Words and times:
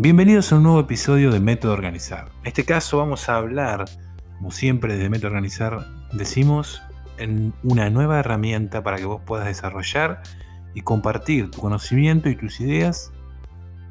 Bienvenidos 0.00 0.52
a 0.52 0.56
un 0.58 0.62
nuevo 0.62 0.78
episodio 0.78 1.32
de 1.32 1.40
Método 1.40 1.72
Organizar. 1.72 2.30
En 2.42 2.46
este 2.46 2.64
caso 2.64 2.98
vamos 2.98 3.28
a 3.28 3.34
hablar, 3.34 3.86
como 4.36 4.52
siempre 4.52 4.94
desde 4.94 5.08
Método 5.08 5.30
Organizar 5.30 5.88
decimos, 6.12 6.80
en 7.16 7.52
una 7.64 7.90
nueva 7.90 8.20
herramienta 8.20 8.84
para 8.84 8.98
que 8.98 9.06
vos 9.06 9.20
puedas 9.26 9.48
desarrollar 9.48 10.22
y 10.72 10.82
compartir 10.82 11.50
tu 11.50 11.60
conocimiento 11.60 12.30
y 12.30 12.36
tus 12.36 12.60
ideas 12.60 13.10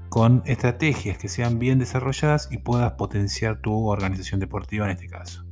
con 0.07 0.43
estrategias 0.45 1.17
que 1.17 1.27
sean 1.27 1.59
bien 1.59 1.77
desarrolladas 1.77 2.48
y 2.53 2.59
puedas 2.59 2.94
potenciar 2.94 3.59
tu 3.59 3.89
organización 3.89 4.39
deportiva 4.39 4.85
en 4.85 4.91
este 4.91 5.08
caso. 5.08 5.44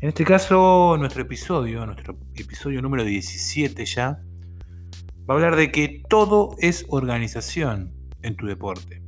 En 0.00 0.10
este 0.10 0.24
caso, 0.24 0.94
nuestro 0.96 1.22
episodio, 1.22 1.84
nuestro 1.86 2.16
episodio 2.36 2.80
número 2.82 3.02
17 3.02 3.84
ya, 3.84 4.22
va 5.28 5.34
a 5.34 5.36
hablar 5.38 5.56
de 5.56 5.72
que 5.72 6.04
todo 6.08 6.54
es 6.60 6.86
organización 6.88 7.92
en 8.22 8.36
tu 8.36 8.46
deporte. 8.46 9.03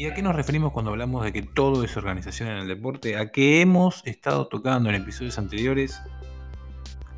¿Y 0.00 0.06
a 0.06 0.14
qué 0.14 0.22
nos 0.22 0.34
referimos 0.34 0.72
cuando 0.72 0.92
hablamos 0.92 1.22
de 1.24 1.30
que 1.30 1.42
todo 1.42 1.84
es 1.84 1.94
organización 1.94 2.48
en 2.48 2.56
el 2.56 2.68
deporte? 2.68 3.18
A 3.18 3.30
que 3.30 3.60
hemos 3.60 4.00
estado 4.06 4.46
tocando 4.46 4.88
en 4.88 4.94
episodios 4.94 5.36
anteriores 5.36 6.00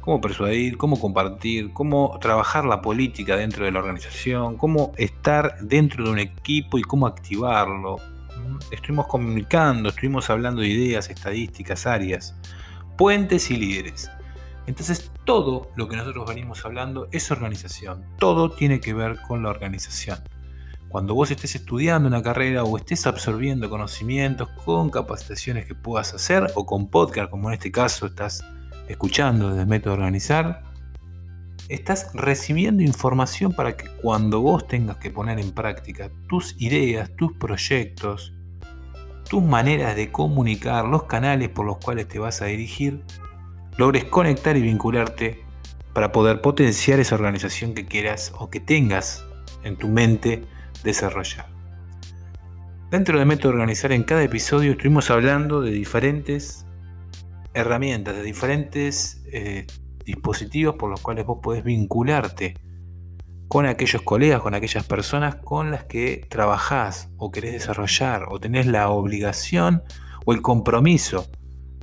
cómo 0.00 0.20
persuadir, 0.20 0.76
cómo 0.76 0.98
compartir, 0.98 1.72
cómo 1.72 2.18
trabajar 2.20 2.64
la 2.64 2.82
política 2.82 3.36
dentro 3.36 3.64
de 3.64 3.70
la 3.70 3.78
organización, 3.78 4.56
cómo 4.56 4.90
estar 4.96 5.60
dentro 5.60 6.02
de 6.02 6.10
un 6.10 6.18
equipo 6.18 6.76
y 6.76 6.82
cómo 6.82 7.06
activarlo. 7.06 7.98
Estuvimos 8.72 9.06
comunicando, 9.06 9.90
estuvimos 9.90 10.28
hablando 10.28 10.60
de 10.62 10.66
ideas, 10.66 11.08
estadísticas, 11.08 11.86
áreas, 11.86 12.34
puentes 12.98 13.48
y 13.52 13.58
líderes. 13.58 14.10
Entonces 14.66 15.12
todo 15.24 15.70
lo 15.76 15.86
que 15.86 15.94
nosotros 15.94 16.26
venimos 16.26 16.64
hablando 16.64 17.06
es 17.12 17.30
organización, 17.30 18.04
todo 18.18 18.50
tiene 18.50 18.80
que 18.80 18.92
ver 18.92 19.20
con 19.28 19.44
la 19.44 19.50
organización. 19.50 20.18
Cuando 20.92 21.14
vos 21.14 21.30
estés 21.30 21.54
estudiando 21.54 22.06
una 22.06 22.22
carrera 22.22 22.64
o 22.64 22.76
estés 22.76 23.06
absorbiendo 23.06 23.70
conocimientos 23.70 24.50
con 24.62 24.90
capacitaciones 24.90 25.64
que 25.64 25.74
puedas 25.74 26.12
hacer 26.12 26.52
o 26.54 26.66
con 26.66 26.90
podcast, 26.90 27.30
como 27.30 27.48
en 27.48 27.54
este 27.54 27.72
caso 27.72 28.04
estás 28.04 28.44
escuchando 28.88 29.48
desde 29.48 29.62
el 29.62 29.68
método 29.68 29.94
organizar, 29.94 30.64
estás 31.70 32.10
recibiendo 32.12 32.82
información 32.82 33.54
para 33.54 33.74
que 33.74 33.86
cuando 34.02 34.42
vos 34.42 34.66
tengas 34.68 34.98
que 34.98 35.10
poner 35.10 35.40
en 35.40 35.52
práctica 35.52 36.10
tus 36.28 36.60
ideas, 36.60 37.10
tus 37.16 37.32
proyectos, 37.38 38.34
tus 39.30 39.42
maneras 39.42 39.96
de 39.96 40.12
comunicar, 40.12 40.84
los 40.84 41.04
canales 41.04 41.48
por 41.48 41.64
los 41.64 41.78
cuales 41.78 42.06
te 42.06 42.18
vas 42.18 42.42
a 42.42 42.44
dirigir, 42.44 43.02
logres 43.78 44.04
conectar 44.04 44.58
y 44.58 44.60
vincularte 44.60 45.42
para 45.94 46.12
poder 46.12 46.42
potenciar 46.42 47.00
esa 47.00 47.14
organización 47.14 47.72
que 47.72 47.86
quieras 47.86 48.34
o 48.38 48.50
que 48.50 48.60
tengas 48.60 49.24
en 49.64 49.78
tu 49.78 49.88
mente 49.88 50.44
desarrollar. 50.82 51.46
Dentro 52.90 53.18
de 53.18 53.24
Método 53.24 53.54
Organizar, 53.54 53.92
en 53.92 54.02
cada 54.04 54.22
episodio 54.22 54.72
estuvimos 54.72 55.10
hablando 55.10 55.62
de 55.62 55.70
diferentes 55.70 56.66
herramientas, 57.54 58.16
de 58.16 58.22
diferentes 58.22 59.22
eh, 59.32 59.66
dispositivos 60.04 60.74
por 60.76 60.90
los 60.90 61.00
cuales 61.00 61.24
vos 61.24 61.38
podés 61.42 61.64
vincularte 61.64 62.54
con 63.48 63.66
aquellos 63.66 64.02
colegas, 64.02 64.40
con 64.40 64.54
aquellas 64.54 64.84
personas 64.84 65.36
con 65.36 65.70
las 65.70 65.84
que 65.84 66.26
trabajás 66.28 67.10
o 67.18 67.30
querés 67.30 67.52
desarrollar 67.52 68.26
o 68.28 68.40
tenés 68.40 68.66
la 68.66 68.88
obligación 68.88 69.82
o 70.24 70.32
el 70.32 70.40
compromiso 70.40 71.30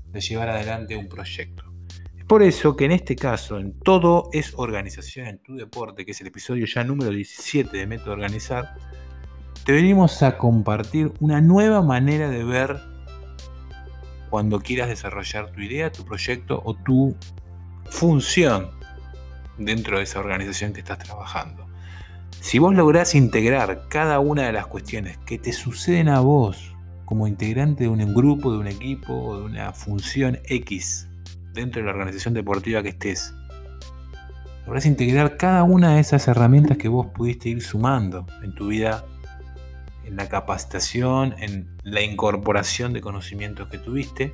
de 0.08 0.22
llevar 0.22 0.50
adelante 0.50 0.96
un 0.96 1.08
proyecto. 1.08 1.69
Por 2.30 2.44
eso 2.44 2.76
que 2.76 2.86
en 2.86 2.92
este 2.92 3.16
caso, 3.16 3.58
en 3.58 3.74
todo 3.80 4.30
es 4.34 4.54
organización 4.56 5.26
en 5.26 5.40
tu 5.40 5.56
deporte, 5.56 6.06
que 6.06 6.12
es 6.12 6.22
el 6.22 6.28
episodio 6.28 6.68
ya 6.68 6.84
número 6.84 7.10
17 7.10 7.76
de 7.76 7.88
Método 7.88 8.12
Organizar, 8.12 8.76
te 9.66 9.72
venimos 9.72 10.22
a 10.22 10.38
compartir 10.38 11.12
una 11.20 11.42
nueva 11.42 11.82
manera 11.82 12.30
de 12.30 12.44
ver 12.44 12.82
cuando 14.30 14.60
quieras 14.60 14.90
desarrollar 14.90 15.52
tu 15.52 15.62
idea, 15.62 15.92
tu 15.92 16.06
proyecto 16.06 16.62
o 16.64 16.76
tu 16.76 17.16
función 17.90 18.70
dentro 19.58 19.98
de 19.98 20.04
esa 20.04 20.20
organización 20.20 20.72
que 20.72 20.82
estás 20.82 21.00
trabajando. 21.00 21.66
Si 22.42 22.60
vos 22.60 22.76
lográs 22.76 23.16
integrar 23.16 23.88
cada 23.90 24.20
una 24.20 24.44
de 24.44 24.54
las 24.54 24.68
cuestiones 24.68 25.18
que 25.26 25.40
te 25.40 25.52
suceden 25.52 26.10
a 26.10 26.20
vos 26.20 26.76
como 27.06 27.26
integrante 27.26 27.86
de 27.86 27.90
un 27.90 28.14
grupo, 28.14 28.52
de 28.52 28.60
un 28.60 28.68
equipo 28.68 29.16
o 29.16 29.40
de 29.40 29.46
una 29.46 29.74
función 29.74 30.38
X 30.46 31.09
dentro 31.54 31.82
de 31.82 31.86
la 31.86 31.94
organización 31.94 32.34
deportiva 32.34 32.84
que 32.84 32.90
estés, 32.90 33.34
lográs 34.66 34.86
integrar 34.86 35.38
cada 35.38 35.64
una 35.64 35.96
de 35.96 36.02
esas 36.02 36.28
herramientas 36.28 36.78
que 36.78 36.88
vos 36.88 37.08
pudiste 37.08 37.50
ir 37.50 37.62
sumando 37.62 38.26
en 38.44 38.54
tu 38.54 38.68
vida 38.68 39.06
en 40.06 40.16
la 40.16 40.28
capacitación, 40.28 41.36
en 41.40 41.68
la 41.84 42.02
incorporación 42.02 42.94
de 42.94 43.02
conocimientos 43.02 43.70
que 43.70 43.78
tuviste, 43.78 44.34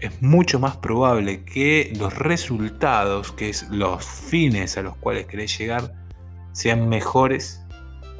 es 0.00 0.22
mucho 0.22 0.60
más 0.60 0.76
probable 0.76 1.44
que 1.44 1.92
los 1.98 2.16
resultados, 2.16 3.32
que 3.32 3.48
es 3.48 3.68
los 3.70 4.04
fines 4.04 4.76
a 4.76 4.82
los 4.82 4.96
cuales 4.96 5.26
querés 5.26 5.56
llegar, 5.58 5.92
sean 6.52 6.88
mejores 6.88 7.64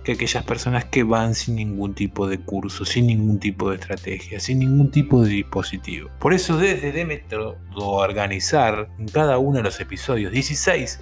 que 0.08 0.14
aquellas 0.14 0.44
personas 0.44 0.86
que 0.86 1.02
van 1.02 1.34
sin 1.34 1.56
ningún 1.56 1.92
tipo 1.92 2.26
de 2.26 2.38
curso, 2.38 2.86
sin 2.86 3.08
ningún 3.08 3.38
tipo 3.38 3.68
de 3.68 3.76
estrategia, 3.76 4.40
sin 4.40 4.60
ningún 4.60 4.90
tipo 4.90 5.22
de 5.22 5.28
dispositivo. 5.28 6.08
Por 6.18 6.32
eso 6.32 6.56
desde 6.56 6.92
de 6.92 7.04
método 7.04 7.58
organizar 7.76 8.88
en 8.98 9.06
cada 9.08 9.36
uno 9.36 9.58
de 9.58 9.64
los 9.64 9.78
episodios 9.80 10.32
16, 10.32 11.00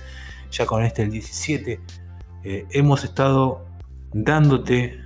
ya 0.51 0.67
con 0.67 0.85
este 0.85 1.03
el 1.03 1.13
17, 1.13 1.81
eh, 2.43 2.67
hemos 2.73 3.05
estado 3.05 3.65
dándote, 4.13 4.99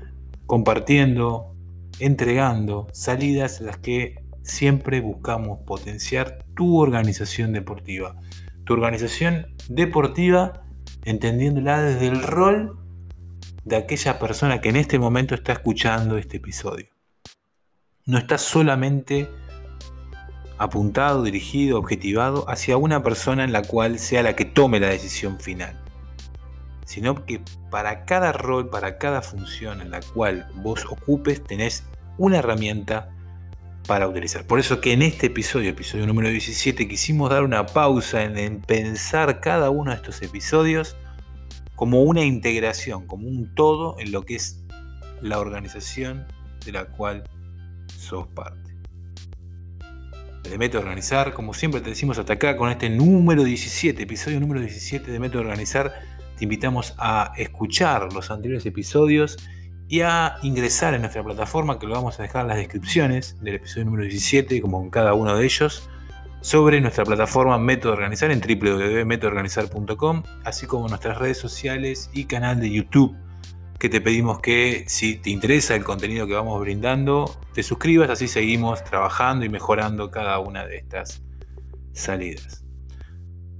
compartiendo, 0.46 1.54
entregando 1.98 2.86
salidas 2.94 3.60
en 3.60 3.66
las 3.66 3.76
que 3.76 4.24
siempre 4.42 5.02
buscamos 5.02 5.58
potenciar 5.66 6.46
tu 6.56 6.78
organización 6.78 7.52
deportiva. 7.52 8.16
Tu 8.64 8.72
organización 8.72 9.48
deportiva 9.68 10.62
entendiéndola 11.04 11.82
desde 11.82 12.06
el 12.06 12.22
rol 12.22 12.79
de 13.70 13.76
aquella 13.76 14.18
persona 14.18 14.60
que 14.60 14.68
en 14.68 14.76
este 14.76 14.98
momento 14.98 15.34
está 15.34 15.52
escuchando 15.52 16.18
este 16.18 16.36
episodio. 16.36 16.88
No 18.04 18.18
estás 18.18 18.42
solamente 18.42 19.30
apuntado, 20.58 21.22
dirigido, 21.22 21.78
objetivado 21.78 22.44
hacia 22.50 22.76
una 22.76 23.02
persona 23.02 23.44
en 23.44 23.52
la 23.52 23.62
cual 23.62 23.98
sea 23.98 24.22
la 24.22 24.36
que 24.36 24.44
tome 24.44 24.78
la 24.78 24.88
decisión 24.88 25.40
final 25.40 25.80
sino 26.90 27.24
que 27.24 27.40
para 27.70 28.04
cada 28.04 28.32
rol, 28.32 28.68
para 28.68 28.98
cada 28.98 29.22
función 29.22 29.80
en 29.80 29.92
la 29.92 30.00
cual 30.00 30.48
vos 30.56 30.84
ocupes, 30.90 31.40
tenés 31.40 31.84
una 32.18 32.38
herramienta 32.38 33.14
para 33.86 34.08
utilizar. 34.08 34.44
Por 34.44 34.58
eso 34.58 34.80
que 34.80 34.92
en 34.92 35.02
este 35.02 35.28
episodio, 35.28 35.70
episodio 35.70 36.04
número 36.08 36.30
17, 36.30 36.88
quisimos 36.88 37.30
dar 37.30 37.44
una 37.44 37.64
pausa 37.66 38.24
en, 38.24 38.60
pensar 38.62 39.38
cada 39.38 39.70
uno 39.70 39.92
de 39.92 39.98
estos 39.98 40.20
episodios 40.22 40.96
como 41.80 42.02
una 42.02 42.22
integración, 42.22 43.06
como 43.06 43.26
un 43.26 43.54
todo 43.54 43.96
en 43.98 44.12
lo 44.12 44.26
que 44.26 44.34
es 44.34 44.62
la 45.22 45.38
organización 45.38 46.26
de 46.66 46.72
la 46.72 46.84
cual 46.84 47.24
sos 47.86 48.26
parte. 48.26 48.76
Desde 50.42 50.58
Método 50.58 50.82
Organizar, 50.82 51.32
como 51.32 51.54
siempre 51.54 51.80
te 51.80 51.88
decimos 51.88 52.18
hasta 52.18 52.34
acá 52.34 52.54
con 52.58 52.68
este 52.68 52.90
número 52.90 53.44
17, 53.44 54.02
episodio 54.02 54.38
número 54.40 54.60
17 54.60 55.10
de 55.10 55.18
Método 55.18 55.40
Organizar, 55.40 55.94
te 56.36 56.44
invitamos 56.44 56.94
a 56.98 57.32
escuchar 57.38 58.12
los 58.12 58.30
anteriores 58.30 58.66
episodios 58.66 59.38
y 59.88 60.02
a 60.02 60.36
ingresar 60.42 60.92
en 60.92 61.00
nuestra 61.00 61.24
plataforma, 61.24 61.78
que 61.78 61.86
lo 61.86 61.94
vamos 61.94 62.20
a 62.20 62.24
dejar 62.24 62.42
en 62.42 62.48
las 62.48 62.58
descripciones 62.58 63.40
del 63.40 63.54
episodio 63.54 63.86
número 63.86 64.02
17, 64.02 64.60
como 64.60 64.82
en 64.82 64.90
cada 64.90 65.14
uno 65.14 65.34
de 65.34 65.46
ellos, 65.46 65.88
sobre 66.40 66.80
nuestra 66.80 67.04
plataforma 67.04 67.58
Método 67.58 67.92
Organizar 67.92 68.30
en 68.30 68.40
www.metodoorganizar.com, 68.40 70.22
así 70.44 70.66
como 70.66 70.88
nuestras 70.88 71.18
redes 71.18 71.38
sociales 71.38 72.10
y 72.12 72.24
canal 72.24 72.60
de 72.60 72.70
YouTube, 72.70 73.16
que 73.78 73.88
te 73.88 74.00
pedimos 74.00 74.40
que 74.40 74.84
si 74.86 75.16
te 75.16 75.30
interesa 75.30 75.74
el 75.74 75.84
contenido 75.84 76.26
que 76.26 76.34
vamos 76.34 76.60
brindando, 76.60 77.38
te 77.54 77.62
suscribas, 77.62 78.10
así 78.10 78.28
seguimos 78.28 78.84
trabajando 78.84 79.44
y 79.44 79.48
mejorando 79.48 80.10
cada 80.10 80.38
una 80.38 80.66
de 80.66 80.78
estas 80.78 81.22
salidas. 81.92 82.64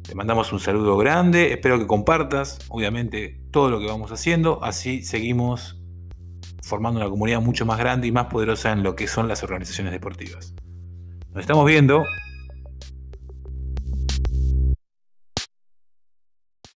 Te 0.03 0.15
mandamos 0.15 0.53
un 0.53 0.61
saludo 0.61 0.97
grande, 0.97 1.53
espero 1.53 1.79
que 1.79 1.87
compartas, 1.87 2.59
obviamente, 2.69 3.41
todo 3.51 3.71
lo 3.71 3.79
que 3.79 3.87
vamos 3.87 4.11
haciendo, 4.11 4.63
así 4.65 5.03
seguimos 5.03 5.81
formando 6.63 7.01
una 7.01 7.09
comunidad 7.09 7.41
mucho 7.41 7.67
más 7.67 7.79
grande 7.79 8.07
y 8.07 8.13
más 8.13 8.27
poderosa 8.27 8.73
en 8.73 8.83
lo 8.83 8.95
que 8.97 9.07
son 9.07 9.29
las 9.29 9.43
organizaciones 9.43 9.93
deportivas. 9.93 10.55
Nos 11.33 11.43
estamos 11.43 11.67
viendo. 11.67 12.05